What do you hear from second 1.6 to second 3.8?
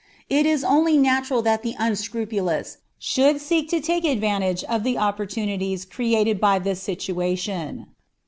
the unscrupulous should seek to